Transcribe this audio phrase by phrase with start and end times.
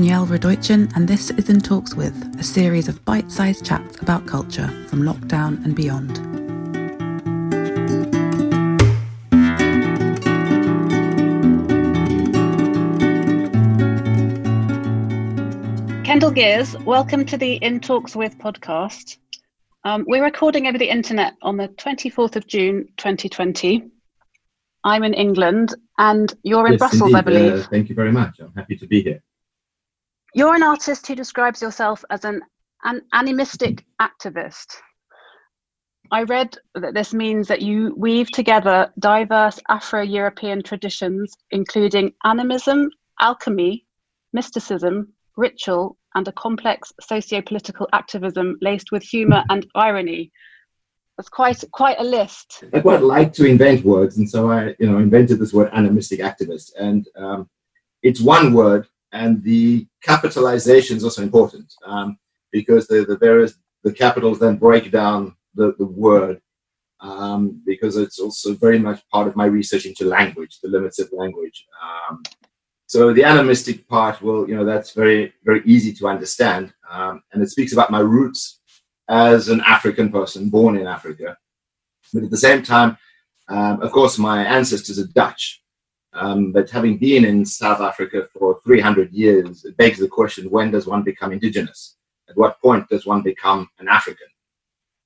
[0.00, 4.26] Danielle Radojcin, and this is In Talks With, a series of bite sized chats about
[4.26, 6.16] culture from lockdown and beyond.
[16.06, 19.18] Kendell Geers, welcome to the In Talks With podcast.
[19.84, 23.84] Um, we're recording over the internet on the 24th of June 2020.
[24.82, 27.16] I'm in England and you're in yes, Brussels, indeed.
[27.16, 27.52] I believe.
[27.52, 28.40] Uh, thank you very much.
[28.40, 29.22] I'm happy to be here.
[30.34, 32.40] You're an artist who describes yourself as an,
[32.84, 34.66] an animistic activist.
[36.12, 42.90] I read that this means that you weave together diverse Afro European traditions, including animism,
[43.20, 43.86] alchemy,
[44.32, 50.32] mysticism, ritual, and a complex socio political activism laced with humour and irony.
[51.16, 52.64] That's quite quite a list.
[52.72, 56.20] I quite like to invent words, and so I, you know, invented this word animistic
[56.20, 57.48] activist, and um,
[58.02, 62.18] it's one word, and the capitalization is also important um,
[62.52, 66.40] because the, the various the capitals then break down the, the word
[67.00, 71.10] um, because it's also very much part of my research into language, the limits of
[71.12, 71.66] language.
[71.82, 72.22] Um,
[72.86, 77.42] so the animistic part, well, you know, that's very very easy to understand, um, and
[77.42, 78.60] it speaks about my roots
[79.08, 81.36] as an African person born in Africa.
[82.12, 82.96] But at the same time,
[83.48, 85.62] um, of course, my ancestors are Dutch.
[86.12, 90.70] Um, but having been in South Africa for 300 years, it begs the question when
[90.70, 91.96] does one become indigenous?
[92.28, 94.26] At what point does one become an African?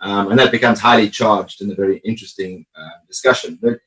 [0.00, 3.58] Um, and that becomes highly charged in a very interesting uh, discussion.
[3.60, 3.78] But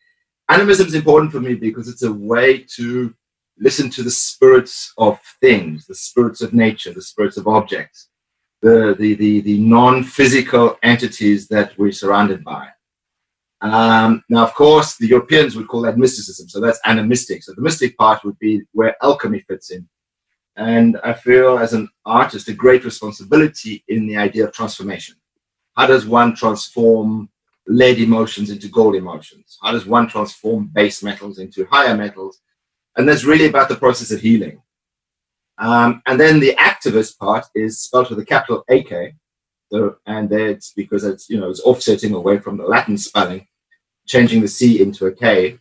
[0.50, 3.14] animism is important for me because it's a way to
[3.60, 8.10] listen to the spirits of things, the spirits of nature, the spirits of objects,
[8.62, 12.68] the, the, the, the non-physical entities that we're surrounded by.
[13.62, 17.44] Um, now, of course, the Europeans would call that mysticism, so that's animistic.
[17.44, 19.88] So the mystic part would be where alchemy fits in.
[20.56, 25.16] And I feel as an artist a great responsibility in the idea of transformation.
[25.76, 27.30] How does one transform
[27.68, 29.60] lead emotions into gold emotions?
[29.62, 32.42] How does one transform base metals into higher metals?
[32.96, 34.62] And that's really about the process of healing.
[35.60, 39.14] Um, and then the activist part is spelled with a capital AK.
[39.72, 43.48] So, and it's because it's, you know, it's offsetting away from the Latin spelling,
[44.06, 45.60] changing the C into a K,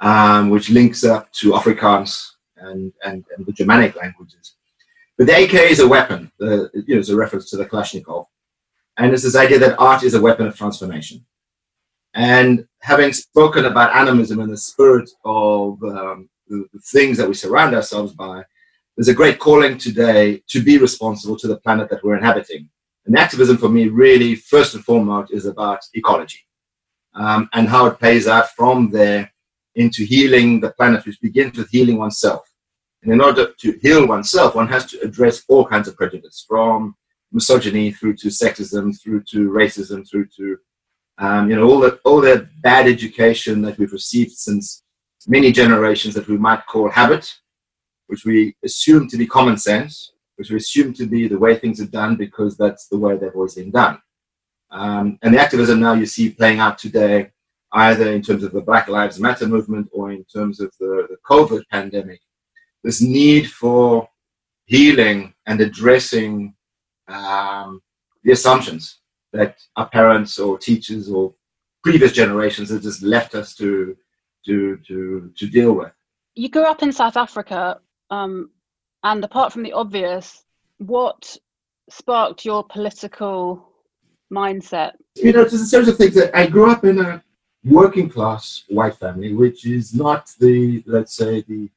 [0.00, 4.54] um, which links up to Afrikaans and, and, and the Germanic languages.
[5.18, 8.26] But the AK is a weapon, the, you know, it's a reference to the Kalashnikov.
[8.96, 11.24] And it's this idea that art is a weapon of transformation.
[12.14, 17.34] And having spoken about animism and the spirit of um, the, the things that we
[17.34, 18.44] surround ourselves by,
[18.96, 22.68] there's a great calling today to be responsible to the planet that we're inhabiting.
[23.06, 26.40] And activism for me really, first and foremost, is about ecology
[27.14, 29.32] um, and how it plays out from there
[29.74, 32.48] into healing the planet, which begins with healing oneself.
[33.02, 36.94] And in order to heal oneself, one has to address all kinds of prejudice, from
[37.32, 40.58] misogyny through to sexism, through to racism, through to
[41.18, 44.82] um, you know all that all that bad education that we've received since
[45.26, 47.32] many generations that we might call habit,
[48.06, 51.80] which we assume to be common sense, which we assume to be the way things
[51.80, 54.00] are done because that's the way they've always been done.
[54.70, 57.30] Um, and the activism now you see playing out today,
[57.72, 61.16] either in terms of the Black Lives Matter movement or in terms of the, the
[61.28, 62.20] COVID pandemic,
[62.82, 64.08] this need for
[64.66, 66.54] healing and addressing
[67.08, 67.80] um,
[68.24, 69.00] the assumptions
[69.32, 71.34] that our parents or teachers or
[71.82, 73.96] previous generations have just left us to
[74.46, 75.92] to to to deal with.
[76.34, 78.50] You grew up in South Africa, um,
[79.04, 80.44] and apart from the obvious,
[80.78, 81.36] what
[81.90, 83.68] sparked your political
[84.32, 84.92] mindset?
[85.16, 87.22] You know, there's a series of things that I grew up in a
[87.64, 91.68] working class white family, which is not the let's say the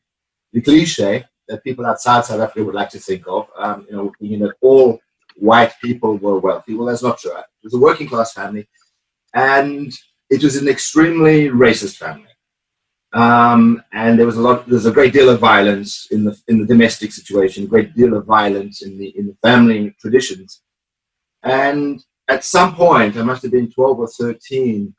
[0.53, 3.47] the cliche that people outside South Africa would like to think of.
[3.57, 5.00] Um, you know, thinking that all
[5.36, 6.75] white people were wealthy.
[6.75, 7.36] Well, that's not true.
[7.38, 8.68] It was a working class family,
[9.34, 9.94] and
[10.30, 12.27] it was an extremely racist family.
[13.15, 14.67] Um, and there was a lot.
[14.67, 17.63] There's a great deal of violence in the in the domestic situation.
[17.63, 20.62] A great deal of violence in the in the family traditions.
[21.41, 24.94] And at some point, I must have been 12 or 13.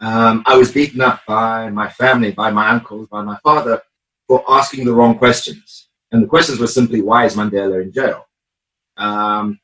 [0.00, 3.82] Um, I was beaten up by my family, by my uncles, by my father,
[4.26, 5.88] for asking the wrong questions.
[6.12, 8.26] And the questions were simply, "Why is Mandela in jail?"
[8.96, 9.60] Um,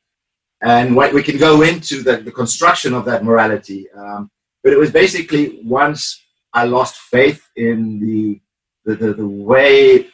[0.60, 3.88] and what, we can go into the, the construction of that morality.
[3.92, 4.30] Um,
[4.62, 6.25] but it was basically once
[6.56, 8.40] I lost faith in the,
[8.86, 10.08] the, the, the, way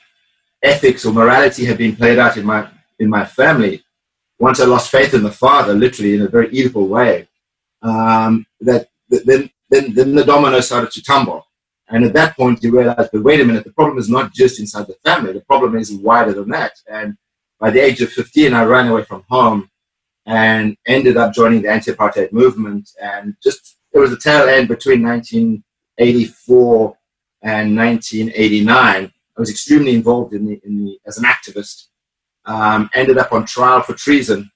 [0.60, 2.68] ethics or morality had been played out in my,
[2.98, 3.84] in my family,
[4.40, 7.28] once I lost faith in the father, literally in a very evil way,
[7.82, 11.46] um, that, that then, then, then the dominoes started to tumble.
[11.88, 14.58] And at that point, you realize, but wait a minute, the problem is not just
[14.58, 15.32] inside the family.
[15.32, 16.72] The problem is wider than that.
[16.88, 17.16] And
[17.60, 19.70] by the age of 15, I ran away from home
[20.26, 22.90] and ended up joining the anti-apartheid movement.
[23.00, 25.02] And just it was a tail end between
[26.02, 26.96] 1984
[27.42, 29.12] and 1989.
[29.36, 31.86] I was extremely involved in the, in the as an activist.
[32.44, 34.50] Um, ended up on trial for treason.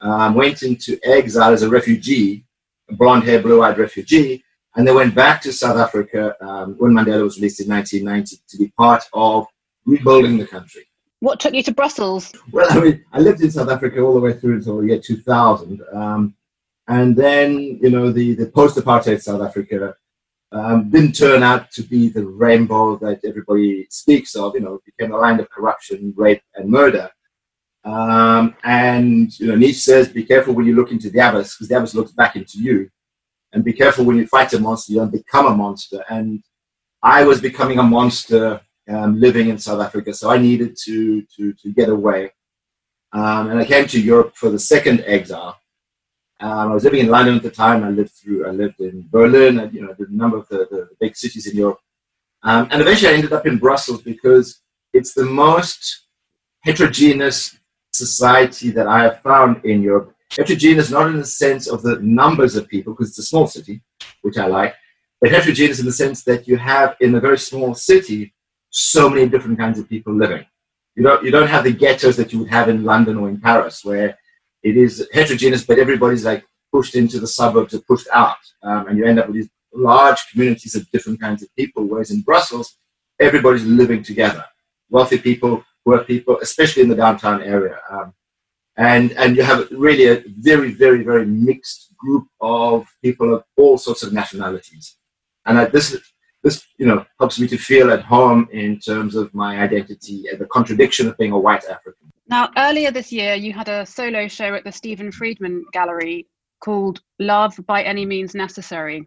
[0.00, 2.44] Um, went into exile as a refugee,
[2.90, 4.44] a blonde-haired, blue-eyed refugee,
[4.76, 8.58] and then went back to South Africa um, when Mandela was released in 1990 to
[8.58, 9.46] be part of
[9.86, 10.86] rebuilding the country.
[11.20, 12.32] What took you to Brussels?
[12.52, 15.00] Well, I mean, I lived in South Africa all the way through until the year
[15.00, 15.82] 2000.
[15.92, 16.34] Um,
[16.88, 19.96] and then, you know, the, the post apartheid South Africa
[20.54, 24.54] um, didn't turn out to be the rainbow that everybody speaks of.
[24.54, 27.10] You know, it became a land of corruption, rape, and murder.
[27.84, 31.68] Um, and, you know, Nietzsche says, be careful when you look into the abyss, because
[31.68, 32.88] the abyss looks back into you.
[33.52, 36.02] And be careful when you fight a monster, you don't become a monster.
[36.08, 36.42] And
[37.02, 41.52] I was becoming a monster um, living in South Africa, so I needed to, to,
[41.52, 42.32] to get away.
[43.12, 45.56] Um, and I came to Europe for the second exile.
[46.40, 47.84] Um, I was living in London at the time.
[47.84, 48.46] I lived through.
[48.46, 49.60] I lived in Berlin.
[49.60, 51.78] And, you know, a number of the, the, big cities in Europe.
[52.42, 54.60] Um, and eventually, I ended up in Brussels because
[54.92, 56.06] it's the most
[56.62, 57.58] heterogeneous
[57.92, 60.14] society that I have found in Europe.
[60.36, 63.80] Heterogeneous, not in the sense of the numbers of people, because it's a small city,
[64.22, 64.74] which I like,
[65.20, 68.34] but heterogeneous in the sense that you have in a very small city
[68.70, 70.44] so many different kinds of people living.
[70.96, 73.40] You don't you don't have the ghettos that you would have in London or in
[73.40, 74.18] Paris, where
[74.64, 78.98] it is heterogeneous, but everybody's like pushed into the suburbs or pushed out, um, and
[78.98, 81.84] you end up with these large communities of different kinds of people.
[81.84, 82.78] Whereas in Brussels,
[83.20, 84.44] everybody's living together,
[84.88, 88.14] wealthy people, poor people, especially in the downtown area, um,
[88.76, 93.76] and and you have really a very very very mixed group of people of all
[93.76, 94.96] sorts of nationalities,
[95.46, 95.96] and uh, this
[96.42, 100.38] this you know helps me to feel at home in terms of my identity and
[100.38, 102.13] the contradiction of being a white African.
[102.26, 106.26] Now, earlier this year, you had a solo show at the Stephen Friedman Gallery
[106.60, 109.06] called Love by Any Means Necessary.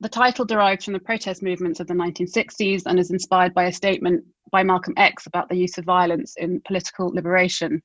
[0.00, 3.72] The title derives from the protest movements of the 1960s and is inspired by a
[3.72, 7.82] statement by Malcolm X about the use of violence in political liberation.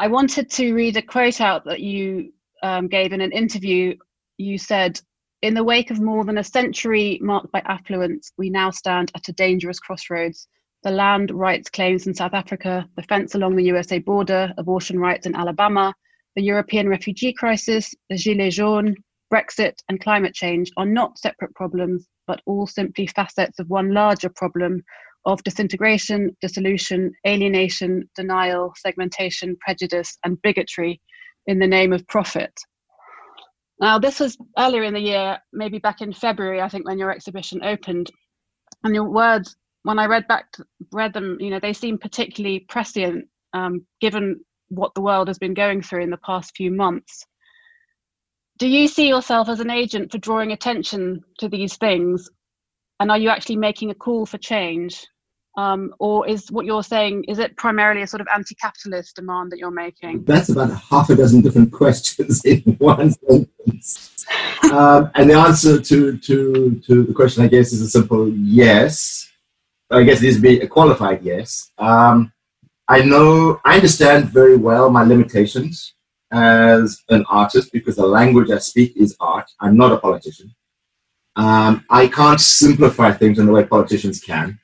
[0.00, 2.32] I wanted to read a quote out that you
[2.64, 3.96] um, gave in an interview.
[4.38, 5.00] You said,
[5.40, 9.28] In the wake of more than a century marked by affluence, we now stand at
[9.28, 10.48] a dangerous crossroads
[10.82, 15.26] the land rights claims in South Africa, the fence along the USA border, abortion rights
[15.26, 15.92] in Alabama,
[16.36, 18.96] the European refugee crisis, the Gilets jaunes,
[19.32, 24.28] Brexit, and climate change are not separate problems, but all simply facets of one larger
[24.28, 24.82] problem
[25.24, 31.00] of disintegration, dissolution, alienation, denial, segmentation, prejudice, and bigotry
[31.46, 32.52] in the name of profit.
[33.80, 37.10] Now, this was earlier in the year, maybe back in February, I think, when your
[37.10, 38.10] exhibition opened.
[38.84, 39.56] And your words
[39.86, 40.52] when I read back
[40.90, 45.54] read them, you know, they seem particularly prescient um, given what the world has been
[45.54, 47.24] going through in the past few months.
[48.58, 52.28] Do you see yourself as an agent for drawing attention to these things,
[52.98, 55.06] and are you actually making a call for change?
[55.56, 59.58] Um, or is what you're saying is it primarily a sort of anti-capitalist demand that
[59.58, 64.26] you're making that's about half a dozen different questions in one sentence
[64.70, 69.32] um, and the answer to, to, to the question i guess is a simple yes
[69.90, 71.70] I guess this be a qualified yes.
[71.78, 72.32] Um,
[72.88, 75.94] I know, I understand very well my limitations
[76.32, 79.48] as an artist because the language I speak is art.
[79.60, 80.54] I'm not a politician.
[81.36, 84.58] Um, I can't simplify things in the way politicians can.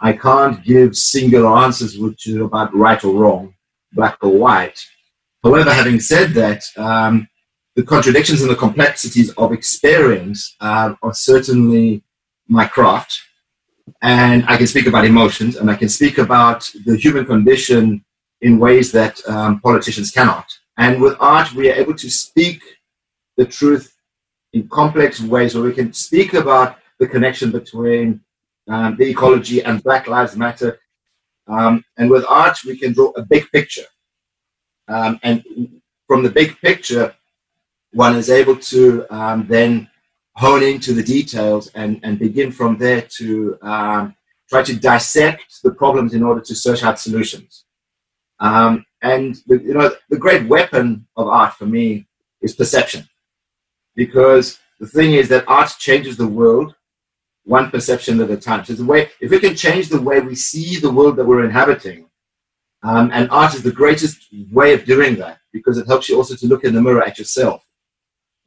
[0.00, 3.54] I can't give singular answers which are about right or wrong,
[3.92, 4.84] black or white.
[5.42, 7.28] However, having said that, um,
[7.76, 12.02] the contradictions and the complexities of experience uh, are certainly
[12.48, 13.20] my craft
[14.02, 18.04] and I can speak about emotions and I can speak about the human condition
[18.40, 20.46] in ways that um, politicians cannot.
[20.76, 22.62] And with art, we are able to speak
[23.36, 23.94] the truth
[24.52, 28.20] in complex ways where we can speak about the connection between
[28.68, 30.78] um, the ecology and Black Lives Matter.
[31.46, 33.84] Um, and with art, we can draw a big picture.
[34.88, 35.42] Um, and
[36.06, 37.14] from the big picture,
[37.92, 39.88] one is able to um, then
[40.36, 44.14] hone into the details and, and begin from there to um,
[44.48, 47.64] try to dissect the problems in order to search out solutions.
[48.40, 52.06] Um, and the, you know, the great weapon of art for me
[52.40, 53.08] is perception,
[53.94, 56.74] because the thing is that art changes the world
[57.44, 58.64] one perception at a time.
[58.64, 61.44] So the way, if we can change the way we see the world that we're
[61.44, 62.08] inhabiting,
[62.82, 66.34] um, and art is the greatest way of doing that because it helps you also
[66.34, 67.63] to look in the mirror at yourself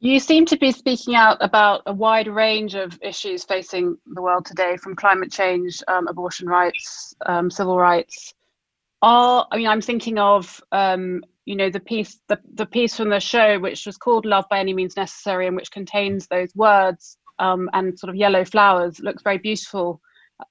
[0.00, 4.44] you seem to be speaking out about a wide range of issues facing the world
[4.44, 8.32] today, from climate change, um, abortion rights, um, civil rights.
[9.02, 13.10] are I mean I'm thinking of um, you know the piece the, the piece from
[13.10, 17.16] the show which was called Love by Any Means Necessary and which contains those words
[17.40, 20.00] um, and sort of yellow flowers looks very beautiful.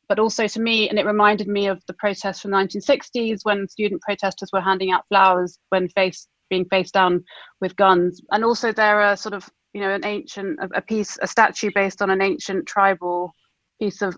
[0.10, 3.70] But also to me, and it reminded me of the protests from the 1960s when
[3.70, 7.24] student protesters were handing out flowers when face being faced down
[7.62, 8.22] with guns.
[8.32, 12.02] And also there are sort of you know an ancient a piece a statue based
[12.02, 13.34] on an ancient tribal
[13.80, 14.18] piece of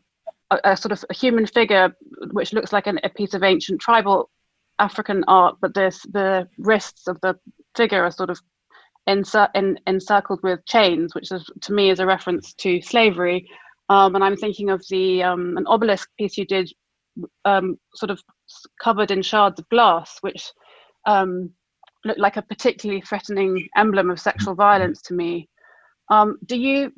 [0.51, 1.95] a, a sort of a human figure
[2.31, 4.29] which looks like an, a piece of ancient tribal
[4.79, 7.35] African art, but this the wrists of the
[7.75, 8.39] figure are sort of
[9.07, 13.47] encir- en- encircled with chains, which is to me is a reference to slavery.
[13.89, 16.71] Um, and I'm thinking of the um, an obelisk piece you did,
[17.45, 18.21] um, sort of
[18.81, 20.51] covered in shards of glass, which
[22.03, 25.47] um, looked like a particularly threatening emblem of sexual violence to me.
[26.09, 26.91] Um, do you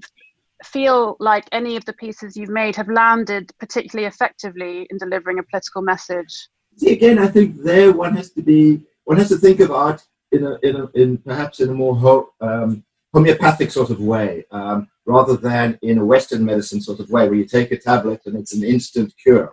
[0.63, 5.43] feel like any of the pieces you've made have landed particularly effectively in delivering a
[5.43, 6.49] political message?
[6.77, 10.01] See, again, I think there one has to be one has to think of art
[10.31, 14.45] in a in a in perhaps in a more ho- um, homeopathic sort of way,
[14.51, 18.21] um, rather than in a Western medicine sort of way, where you take a tablet
[18.25, 19.51] and it's an instant cure.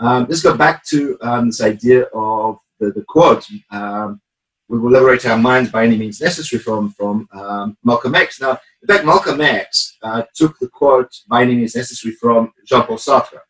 [0.00, 3.46] Um, let's go back to um, this idea of the, the quote.
[3.70, 4.20] Um,
[4.68, 8.40] we will liberate our minds by any means necessary from from um, Malcolm X.
[8.40, 12.96] Now, in fact, Malcolm X uh, took the quote by any means necessary from Jean-Paul
[12.96, 13.40] Sartre,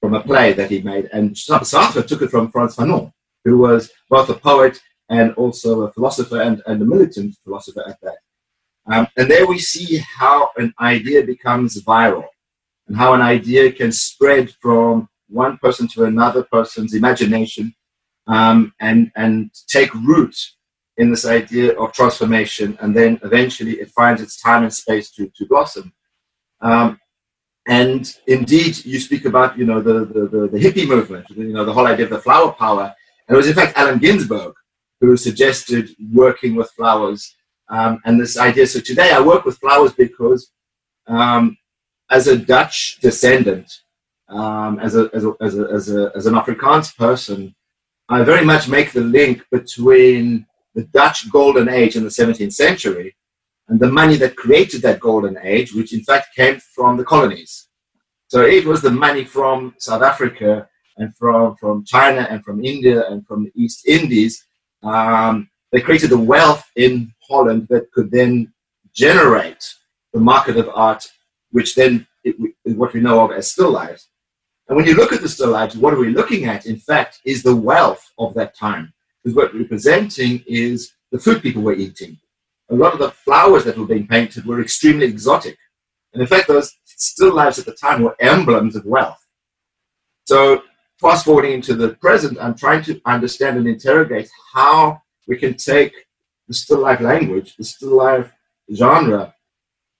[0.00, 3.12] from a play that he made, and Sartre took it from Frantz Fanon,
[3.44, 4.80] who was both a poet
[5.10, 8.18] and also a philosopher and, and a militant philosopher at that.
[8.86, 12.26] Um, and there we see how an idea becomes viral
[12.88, 17.74] and how an idea can spread from one person to another person's imagination
[18.30, 20.36] um, and, and take root
[20.96, 25.30] in this idea of transformation, and then eventually it finds its time and space to,
[25.36, 25.92] to blossom.
[26.60, 26.98] Um,
[27.68, 31.64] and indeed, you speak about you know the, the, the, the, hippie movement, you know
[31.64, 32.94] the whole idea of the flower power.
[33.26, 34.54] And it was in fact Allen Ginsberg
[35.00, 37.34] who suggested working with flowers
[37.68, 38.66] um, and this idea.
[38.66, 40.50] So today I work with flowers because
[41.06, 41.56] um,
[42.10, 43.72] as a Dutch descendant,
[44.28, 45.58] um, as, a, as, a, as,
[45.90, 47.54] a, as, an Afrikaans person,
[48.12, 53.14] I very much make the link between the Dutch golden age in the 17th century
[53.68, 57.68] and the money that created that golden age, which in fact came from the colonies.
[58.26, 63.08] So it was the money from South Africa and from, from China and from India
[63.08, 64.44] and from the East Indies.
[64.82, 68.52] Um, they created the wealth in Holland that could then
[68.92, 69.64] generate
[70.12, 71.06] the market of art,
[71.52, 74.09] which then is what we know of as still lives.
[74.70, 77.18] And when you look at the still lives, what are we looking at, in fact,
[77.24, 78.92] is the wealth of that time.
[79.20, 82.16] Because what we're presenting is the food people were eating.
[82.70, 85.58] A lot of the flowers that were being painted were extremely exotic.
[86.12, 89.18] And in fact, those still lives at the time were emblems of wealth.
[90.26, 90.62] So,
[91.00, 95.92] fast forwarding into the present, I'm trying to understand and interrogate how we can take
[96.46, 98.32] the still life language, the still life
[98.72, 99.34] genre,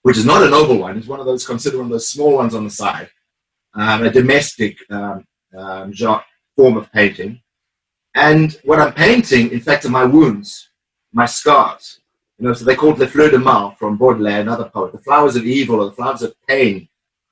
[0.02, 2.36] which is not a noble one, it's one of those considered one of those small
[2.36, 3.10] ones on the side,
[3.74, 5.24] um, a domestic um,
[5.56, 5.92] um,
[6.56, 7.40] form of painting.
[8.14, 10.70] And what I'm painting, in fact, are my wounds,
[11.12, 12.00] my scars.
[12.38, 15.36] You know, so they called Les Fleurs de Mal from Baudelaire, another poet, the flowers
[15.36, 16.88] of evil or the flowers of pain.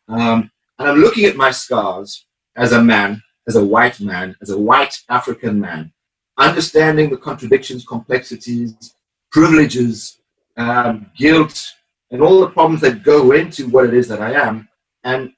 [0.08, 2.26] Um, and I'm looking at my scars
[2.56, 5.92] as a man, as a white man, as a white African man,
[6.36, 8.94] understanding the contradictions, complexities,
[9.32, 10.18] privileges,
[10.56, 11.66] um, guilt,
[12.10, 14.68] and all the problems that go into what it is that I am,
[15.04, 15.32] and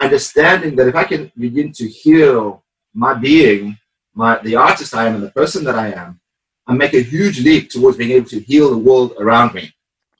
[0.00, 3.76] understanding that if I can begin to heal my being,
[4.14, 6.20] my the artist I am, and the person that I am,
[6.66, 9.72] I make a huge leap towards being able to heal the world around me.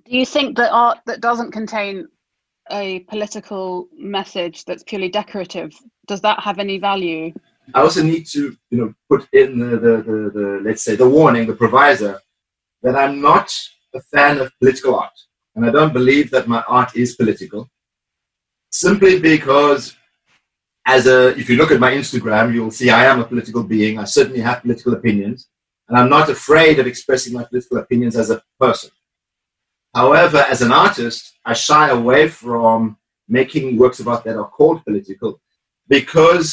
[0.04, 2.08] Do you think that art that doesn't contain
[2.70, 5.72] a political message that's purely decorative
[6.06, 7.32] does that have any value?
[7.74, 11.08] I also need to, you know, put in the, the, the, the let's say the
[11.08, 12.18] warning, the provisor,
[12.82, 13.52] that I'm not
[13.94, 15.18] a fan of political art,
[15.56, 17.68] and I don't believe that my art is political
[18.78, 19.96] simply because
[20.86, 23.98] as a if you look at my instagram you'll see i am a political being.
[23.98, 25.48] I certainly have political opinions
[25.88, 28.90] and i'm not afraid of expressing my political opinions as a person.
[29.94, 34.84] However as an artist i shy away from making works of art that are called
[34.84, 35.40] political
[35.88, 36.46] because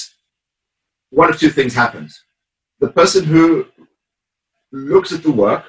[1.10, 2.12] one of two things happens.
[2.80, 3.68] The person who
[4.72, 5.66] looks at the work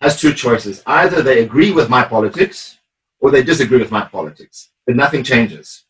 [0.00, 0.82] has two choices.
[0.86, 2.78] Either they agree with my politics
[3.20, 5.84] or they disagree with my politics but nothing changes.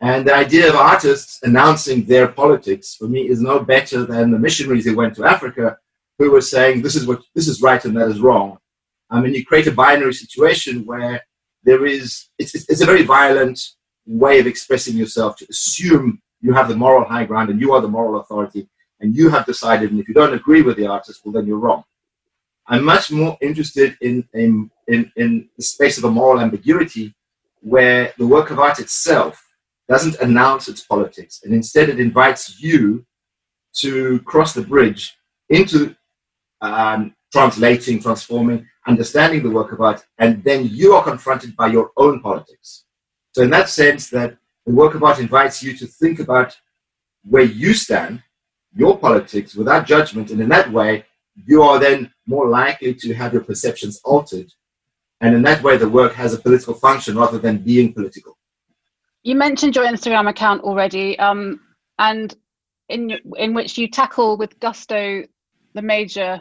[0.00, 4.38] And the idea of artists announcing their politics for me is no better than the
[4.38, 5.78] missionaries who went to Africa
[6.18, 8.58] who were saying this is what this is right and that is wrong.
[9.10, 11.22] I mean, you create a binary situation where
[11.62, 13.60] there is it's, it's a very violent
[14.04, 17.80] way of expressing yourself to assume you have the moral high ground and you are
[17.80, 21.20] the moral authority and you have decided, and if you don't agree with the artist,
[21.24, 21.84] well, then you're wrong.
[22.66, 27.14] I'm much more interested in, in, in, in the space of a moral ambiguity
[27.60, 29.42] where the work of art itself
[29.88, 33.04] doesn't announce its politics, and instead it invites you
[33.74, 35.16] to cross the bridge
[35.48, 35.94] into
[36.60, 41.90] um, translating, transforming, understanding the work of art, and then you are confronted by your
[41.96, 42.84] own politics.
[43.32, 44.36] So, in that sense, that
[44.66, 46.56] the work of art invites you to think about
[47.24, 48.22] where you stand,
[48.74, 51.04] your politics, without judgment, and in that way,
[51.46, 54.52] you are then more likely to have your perceptions altered.
[55.22, 58.36] And in that way, the work has a political function rather than being political.
[59.22, 61.60] You mentioned your Instagram account already, um,
[61.98, 62.34] and
[62.88, 65.22] in in which you tackle with gusto
[65.74, 66.40] the major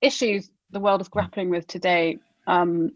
[0.00, 2.18] issues the world is grappling with today.
[2.46, 2.92] Um,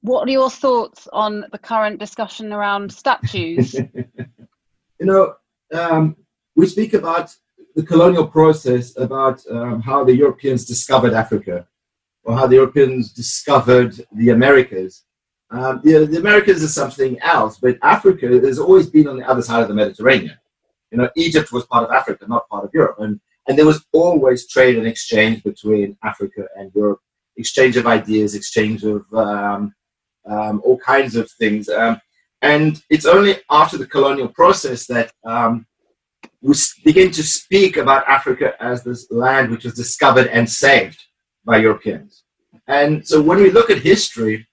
[0.00, 3.74] what are your thoughts on the current discussion around statues?
[5.00, 5.34] you know,
[5.72, 6.16] um,
[6.56, 7.34] we speak about
[7.76, 11.66] the colonial process, about um, how the Europeans discovered Africa,
[12.26, 15.04] or how the Europeans discovered the Americas.
[15.50, 19.42] Um, the, the Americas is something else, but Africa has always been on the other
[19.42, 20.36] side of the Mediterranean.
[20.90, 23.86] You know, Egypt was part of Africa, not part of Europe, and and there was
[23.92, 26.98] always trade and exchange between Africa and Europe,
[27.36, 29.72] exchange of ideas, exchange of um,
[30.28, 31.68] um, all kinds of things.
[31.68, 32.00] Um,
[32.42, 35.64] and it's only after the colonial process that um,
[36.42, 41.05] we begin to speak about Africa as this land which was discovered and saved
[41.46, 42.24] by Europeans.
[42.66, 44.46] And so when we look at history,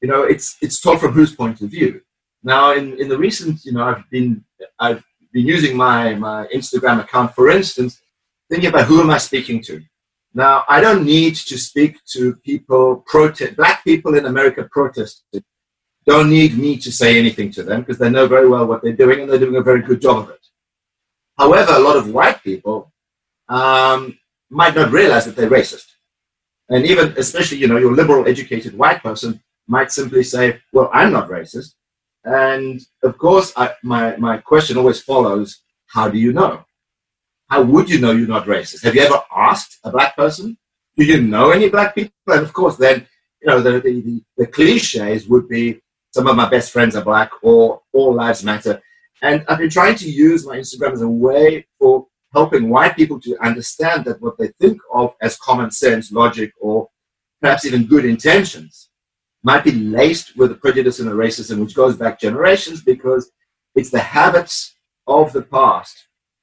[0.00, 2.00] you know, it's it's told from whose point of view.
[2.42, 4.44] Now, in, in the recent, you know, I've been
[4.78, 5.02] I've
[5.32, 8.00] been using my my Instagram account, for instance,
[8.48, 9.82] thinking about who am I speaking to.
[10.34, 15.42] Now, I don't need to speak to people, protest, black people in America protesting.
[16.06, 18.92] Don't need me to say anything to them because they know very well what they're
[19.04, 20.44] doing and they're doing a very good job of it.
[21.36, 22.92] However, a lot of white people
[23.48, 25.86] um, might not realize that they're racist.
[26.68, 31.12] And even, especially, you know, your liberal educated white person might simply say, well, I'm
[31.12, 31.74] not racist.
[32.24, 36.64] And of course, I, my, my question always follows, how do you know?
[37.48, 38.84] How would you know you're not racist?
[38.84, 40.58] Have you ever asked a black person?
[40.96, 42.12] Do you know any black people?
[42.26, 43.06] And of course, then
[43.40, 45.80] you know the, the, the, the cliches would be
[46.12, 48.82] some of my best friends are black or all lives matter.
[49.22, 52.06] And I've been trying to use my Instagram as a way for
[52.38, 56.88] helping white people to understand that what they think of as common sense, logic, or
[57.40, 58.90] perhaps even good intentions
[59.42, 63.24] might be laced with a prejudice and a racism which goes back generations because
[63.74, 64.74] it's the habits
[65.06, 65.96] of the past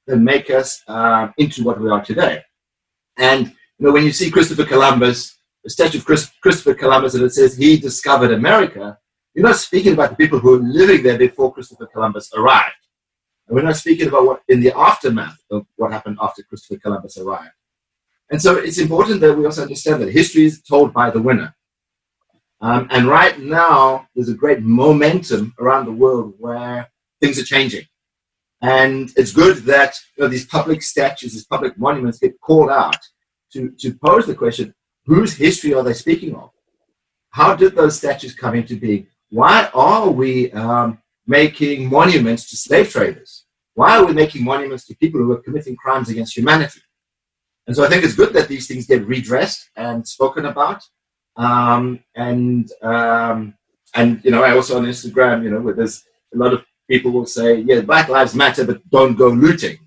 [0.06, 2.42] that make us uh, into what we are today.
[3.16, 5.16] And you know, when you see Christopher Columbus,
[5.64, 8.98] the statue of Chris, Christopher Columbus, and it says he discovered America,
[9.34, 12.85] you're not speaking about the people who were living there before Christopher Columbus arrived.
[13.46, 17.18] And we're not speaking about what in the aftermath of what happened after Christopher Columbus
[17.18, 17.52] arrived.
[18.30, 21.54] And so it's important that we also understand that history is told by the winner.
[22.60, 26.88] Um, and right now, there's a great momentum around the world where
[27.20, 27.84] things are changing.
[28.62, 32.98] And it's good that you know, these public statues, these public monuments get called out
[33.52, 36.50] to, to pose the question whose history are they speaking of?
[37.30, 39.06] How did those statues come into being?
[39.30, 43.44] Why are we um, making monuments to slave traders?
[43.74, 46.80] Why are we making monuments to people who are committing crimes against humanity?
[47.66, 50.82] And so I think it's good that these things get redressed and spoken about.
[51.36, 53.54] Um, and um,
[53.94, 57.26] and you know, I also on Instagram, you know, there's a lot of people will
[57.26, 59.78] say, yeah, Black Lives Matter, but don't go looting.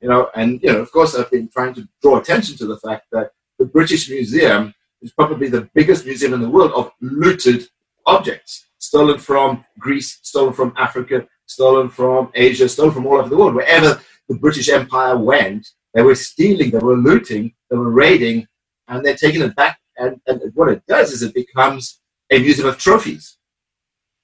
[0.00, 2.78] You know, and you know, of course, I've been trying to draw attention to the
[2.78, 7.68] fact that the British Museum is probably the biggest museum in the world of looted
[8.06, 13.36] objects, stolen from Greece, stolen from Africa, stolen from Asia, stolen from all over the
[13.36, 13.54] world.
[13.54, 18.46] Wherever the British Empire went, they were stealing, they were looting, they were raiding,
[18.88, 19.78] and they're taking it back.
[19.96, 23.38] And, and what it does is it becomes a museum of trophies.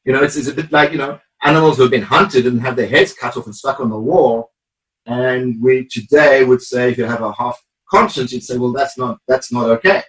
[0.05, 2.61] You know, it's, it's a bit like, you know, animals who have been hunted and
[2.61, 4.51] have their heads cut off and stuck on the wall.
[5.07, 7.61] And we today would say, if you have a half
[7.91, 10.03] conscience, you'd say, well, that's not that's not okay.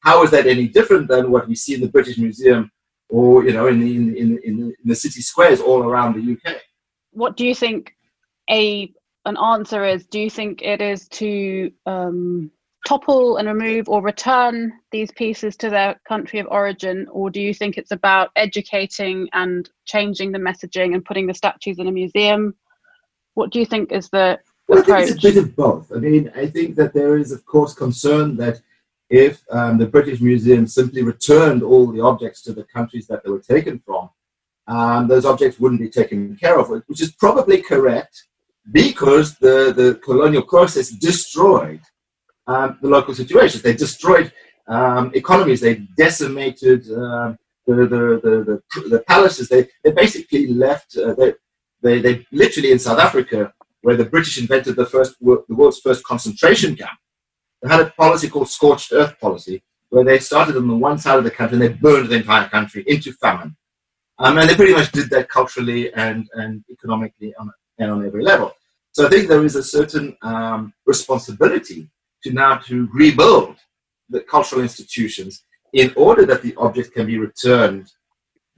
[0.00, 2.70] How is that any different than what we see in the British Museum
[3.10, 6.14] or you know in the in, in, in, the, in the city squares all around
[6.14, 6.56] the UK?
[7.12, 7.94] What do you think
[8.50, 8.92] a
[9.26, 10.06] an answer is?
[10.06, 12.50] Do you think it is to um,
[12.86, 17.52] topple and remove or return these pieces to their country of origin, or do you
[17.52, 22.54] think it's about educating and changing the messaging and putting the statues in a museum?
[23.34, 24.94] What do you think is the well, approach?
[24.94, 25.92] I think it's a bit of both.
[25.92, 28.60] I mean, I think that there is, of course, concern that
[29.10, 33.30] if um, the British Museum simply returned all the objects to the countries that they
[33.30, 34.08] were taken from,
[34.68, 38.24] um, those objects wouldn't be taken care of, which is probably correct.
[38.72, 41.80] because the, the colonial process destroyed
[42.46, 43.62] um, the local situations.
[43.62, 44.32] They destroyed
[44.68, 45.60] um, economies.
[45.60, 49.48] They decimated um, the, the, the, the, palaces.
[49.48, 51.34] They, they basically left, uh, they,
[51.82, 56.04] they, they literally in South Africa, where the British invented the, first, the world's first
[56.04, 56.98] concentration camp,
[57.62, 61.18] they had a policy called scorched earth policy, where they started on the one side
[61.18, 63.56] of the country and they burned the entire country into famine.
[64.18, 68.22] Um, and they pretty much did that culturally and, and economically on, and on every
[68.22, 68.52] level.
[68.92, 71.88] So I think there is a certain um, responsibility
[72.22, 73.56] to now to rebuild
[74.08, 77.90] the cultural institutions in order that the objects can be returned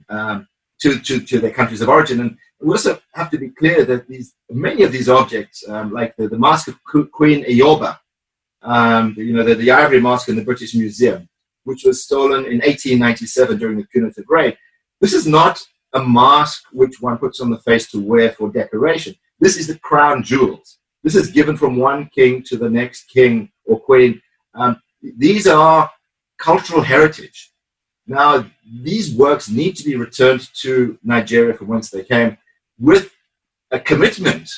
[0.09, 0.47] um,
[0.81, 2.19] to, to, to their countries of origin.
[2.19, 6.15] And we also have to be clear that these many of these objects, um, like
[6.17, 7.97] the, the mask of Queen Eyoba,
[8.63, 11.27] um, you know, the, the ivory mask in the British Museum,
[11.63, 14.57] which was stolen in 1897 during the punitive raid,
[15.01, 15.59] this is not
[15.93, 19.15] a mask which one puts on the face to wear for decoration.
[19.39, 20.79] This is the crown jewels.
[21.03, 24.21] This is given from one king to the next king or queen.
[24.55, 25.89] Um, these are
[26.39, 27.51] cultural heritage.
[28.07, 28.45] Now,
[28.81, 32.37] these works need to be returned to Nigeria from whence they came
[32.79, 33.11] with
[33.71, 34.49] a commitment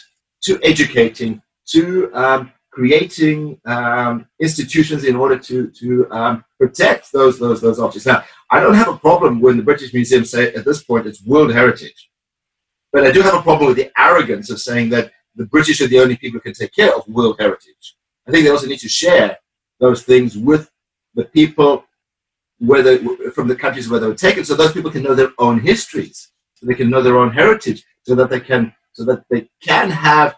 [0.44, 7.62] to educating, to um, creating um, institutions in order to, to um, protect those, those,
[7.62, 8.06] those objects.
[8.06, 11.26] Now, I don't have a problem when the British Museum say at this point it's
[11.26, 12.10] World Heritage.
[12.92, 15.88] But I do have a problem with the arrogance of saying that the British are
[15.88, 17.86] the only people who can take care of world heritage.
[18.28, 19.38] I think they also need to share
[19.80, 20.70] those things with
[21.14, 21.86] the people
[22.60, 22.98] whether
[23.32, 26.32] from the countries where they were taken, so those people can know their own histories,
[26.56, 29.90] so they can know their own heritage, so that they can so that they can
[29.90, 30.36] have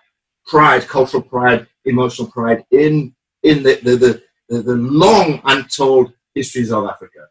[0.47, 6.71] pride, cultural pride, emotional pride in in the the, the, the, the long untold histories
[6.71, 7.23] of Africa.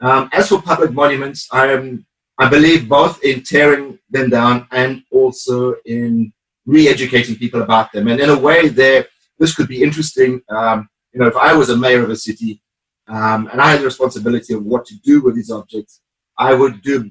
[0.00, 2.06] Um, as for public monuments, I am
[2.38, 6.32] I believe both in tearing them down and also in
[6.66, 8.08] re-educating people about them.
[8.08, 9.06] And in a way, there
[9.38, 10.40] this could be interesting.
[10.48, 12.62] Um, you know, if I was a mayor of a city
[13.08, 16.00] um, and I had the responsibility of what to do with these objects,
[16.38, 17.10] I would do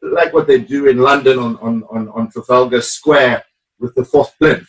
[0.00, 3.44] like what they do in London on, on, on, on Trafalgar Square
[3.78, 4.68] with the fourth plinth.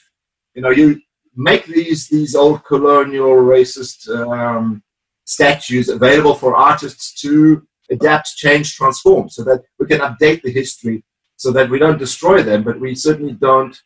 [0.54, 1.00] You know, you
[1.36, 4.84] make these these old colonial racist um,
[5.26, 11.04] statues available for artists to adapt, change, transform, so that we can update the history,
[11.36, 13.82] so that we don't destroy them, but we certainly don't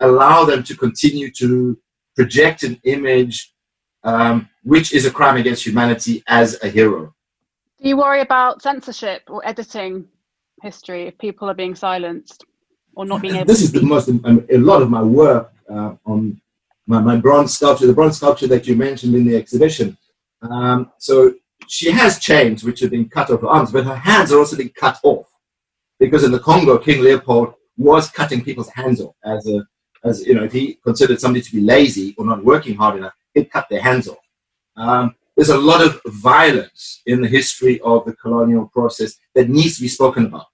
[0.00, 1.78] allow them to continue to
[2.16, 3.52] project an image
[4.04, 7.14] um, which is a crime against humanity as a hero.
[7.82, 10.06] Do you worry about censorship or editing
[10.62, 12.44] history if people are being silenced
[12.94, 15.94] or not being able this is the most um, a lot of my work uh,
[16.04, 16.38] on
[16.90, 19.96] my, my bronze sculpture the bronze sculpture that you mentioned in the exhibition
[20.42, 21.34] um, so
[21.66, 24.56] she has chains which have been cut off her arms but her hands are also
[24.56, 25.28] being cut off
[25.98, 29.58] because in the congo king leopold was cutting people's hands off as a
[30.02, 33.14] as you know if he considered somebody to be lazy or not working hard enough
[33.34, 34.24] he'd cut their hands off
[34.76, 39.76] um, there's a lot of violence in the history of the colonial process that needs
[39.76, 40.48] to be spoken about.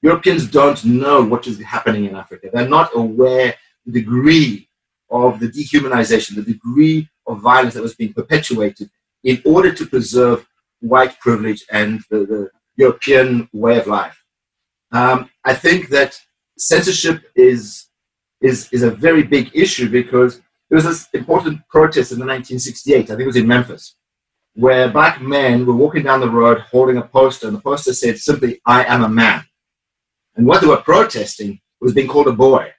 [0.00, 2.48] Europeans don't know what is happening in Africa.
[2.52, 4.68] They're not aware the degree
[5.14, 8.90] of the dehumanization, the degree of violence that was being perpetuated
[9.22, 10.44] in order to preserve
[10.80, 14.20] white privilege and the, the European way of life.
[14.90, 16.18] Um, I think that
[16.58, 17.86] censorship is,
[18.40, 23.04] is, is a very big issue because there was this important protest in the 1968,
[23.04, 23.94] I think it was in Memphis,
[24.54, 28.18] where black men were walking down the road holding a poster, and the poster said
[28.18, 29.44] simply, I am a man.
[30.34, 32.72] And what they were protesting was being called a boy,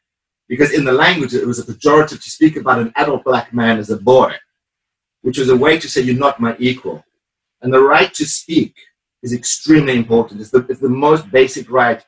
[0.48, 3.78] because in the language it was a pejorative to speak about an adult black man
[3.78, 4.34] as a boy,
[5.22, 7.04] which was a way to say, You're not my equal.
[7.62, 8.76] And the right to speak
[9.24, 10.42] is extremely important.
[10.42, 12.04] It's the, it's the most basic right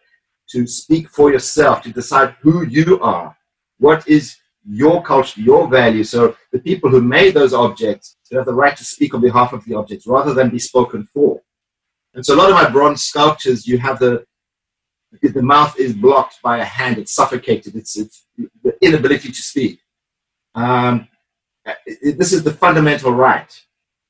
[0.50, 3.36] to speak for yourself, to decide who you are,
[3.80, 4.38] what is
[4.70, 6.10] your culture, your values.
[6.10, 9.54] So the people who made those objects should have the right to speak on behalf
[9.54, 11.42] of the objects rather than be spoken for.
[12.14, 14.26] And so a lot of my bronze sculptures, you have the
[15.22, 18.26] the mouth is blocked by a hand, it's suffocated, it's, it's
[18.64, 19.80] the inability to speak.
[20.56, 21.08] Um,
[22.02, 23.52] this is the fundamental right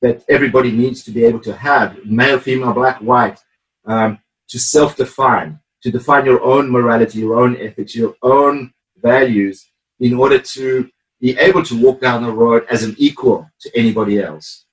[0.01, 3.39] that everybody needs to be able to have, male, female, black, white,
[3.85, 9.65] um, to self-define, to define your own morality, your own ethics, your own values,
[9.99, 14.21] in order to be able to walk down the road as an equal to anybody
[14.21, 14.66] else.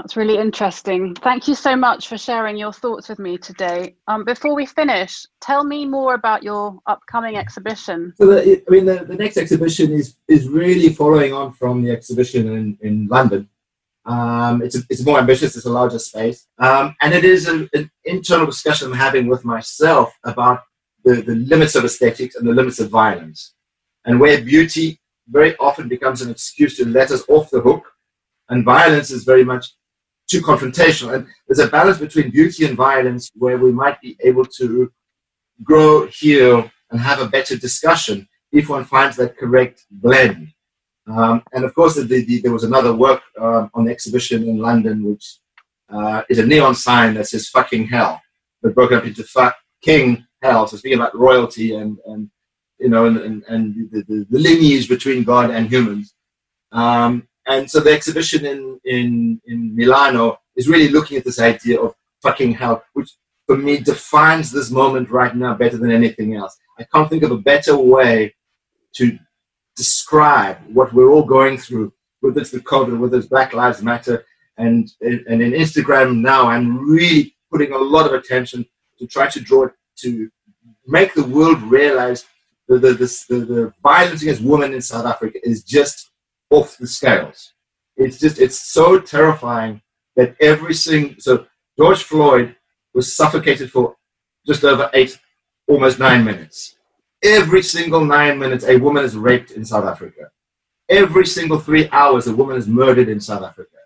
[0.00, 1.14] That's really interesting.
[1.14, 3.96] Thank you so much for sharing your thoughts with me today.
[4.08, 8.14] Um, before we finish, tell me more about your upcoming exhibition.
[8.16, 11.90] So, the, I mean, the, the next exhibition is is really following on from the
[11.90, 13.46] exhibition in, in London.
[14.06, 16.46] Um, it's, a, it's more ambitious, it's a larger space.
[16.58, 20.62] Um, and it is a, an internal discussion I'm having with myself about
[21.04, 23.52] the, the limits of aesthetics and the limits of violence.
[24.06, 27.84] And where beauty very often becomes an excuse to let us off the hook,
[28.48, 29.74] and violence is very much
[30.30, 31.14] too confrontational.
[31.14, 34.90] And there's a balance between beauty and violence where we might be able to
[35.62, 40.52] grow, heal, and have a better discussion if one finds that correct blend.
[41.06, 44.58] Um, and of course, the, the, there was another work um, on the exhibition in
[44.58, 45.38] London, which
[45.88, 48.20] uh, is a neon sign that says fucking hell,
[48.62, 50.66] but broken up into fuck king hell.
[50.66, 52.30] So speaking about royalty and, and
[52.78, 56.14] you know, and, and, and the, the, the, lineage between God and humans.
[56.72, 61.80] Um, and so the exhibition in, in, in Milano is really looking at this idea
[61.80, 63.10] of fucking hell, which
[63.46, 66.56] for me defines this moment right now better than anything else.
[66.78, 68.34] I can't think of a better way
[68.94, 69.18] to
[69.76, 74.24] describe what we're all going through, whether it's the COVID, whether it's Black Lives Matter,
[74.56, 78.66] and and in Instagram now, I'm really putting a lot of attention
[78.98, 80.30] to try to draw it to
[80.86, 82.26] make the world realize
[82.68, 86.09] that the, the, the, the violence against women in South Africa is just
[86.50, 87.52] off the scales.
[87.96, 89.82] It's just it's so terrifying
[90.16, 91.46] that every single so
[91.78, 92.56] George Floyd
[92.94, 93.96] was suffocated for
[94.46, 95.18] just over eight,
[95.68, 96.76] almost nine minutes.
[97.22, 100.30] Every single nine minutes, a woman is raped in South Africa.
[100.88, 103.76] Every single three hours, a woman is murdered in South Africa.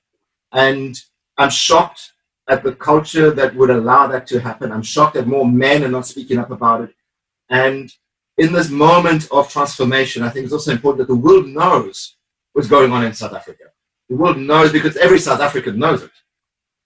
[0.53, 0.99] And
[1.37, 2.13] I'm shocked
[2.49, 4.71] at the culture that would allow that to happen.
[4.71, 6.95] I'm shocked that more men are not speaking up about it.
[7.51, 7.93] And
[8.39, 12.17] in this moment of transformation, I think it's also important that the world knows
[12.55, 13.65] what's going on in South Africa.
[14.09, 16.11] The world knows because every South African knows it.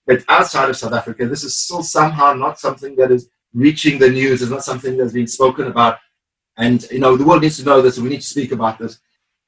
[0.05, 4.09] But outside of South Africa, this is still somehow not something that is reaching the
[4.09, 4.41] news.
[4.41, 5.99] It's not something that's being spoken about.
[6.57, 8.99] And you know, the world needs to know this, we need to speak about this.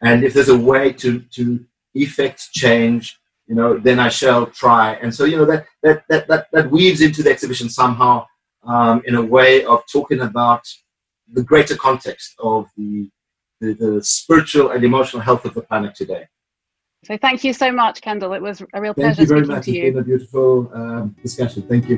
[0.01, 4.93] And if there's a way to to effect change, you know, then I shall try.
[5.01, 8.25] And so, you know, that that that that, that weaves into the exhibition somehow
[8.63, 10.63] um, in a way of talking about
[11.33, 13.09] the greater context of the,
[13.61, 16.27] the, the spiritual and emotional health of the planet today.
[17.05, 18.35] So thank you so much, Kendell.
[18.35, 19.15] It was a real pleasure.
[19.15, 19.65] Thank pleasure you very speaking much.
[19.65, 19.91] to It's you.
[19.91, 21.61] been a beautiful um, discussion.
[21.63, 21.97] Thank you.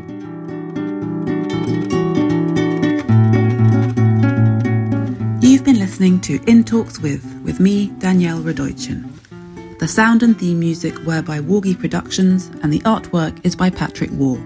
[5.42, 9.10] You've been listening to In Talks With, with me, Danielle Radojcin.
[9.80, 14.12] The sound and theme music were by Wargi Productions, and the artwork is by Patrick
[14.12, 14.38] War.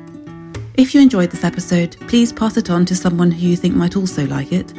[0.75, 3.95] If you enjoyed this episode, please pass it on to someone who you think might
[3.95, 4.73] also like it.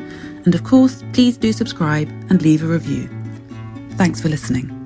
[0.45, 3.09] And of course, please do subscribe and leave a review.
[3.97, 4.78] Thanks for listening.